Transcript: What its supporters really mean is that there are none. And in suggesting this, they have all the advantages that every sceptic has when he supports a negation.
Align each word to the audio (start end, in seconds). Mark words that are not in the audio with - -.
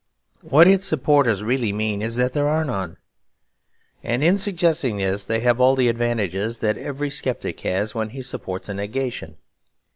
What 0.41 0.67
its 0.67 0.87
supporters 0.87 1.43
really 1.43 1.71
mean 1.71 2.01
is 2.01 2.15
that 2.15 2.33
there 2.33 2.47
are 2.49 2.65
none. 2.65 2.97
And 4.03 4.23
in 4.23 4.39
suggesting 4.39 4.97
this, 4.97 5.25
they 5.25 5.41
have 5.41 5.61
all 5.61 5.75
the 5.75 5.89
advantages 5.89 6.57
that 6.57 6.75
every 6.79 7.11
sceptic 7.11 7.59
has 7.59 7.93
when 7.93 8.09
he 8.09 8.23
supports 8.23 8.67
a 8.67 8.73
negation. 8.73 9.37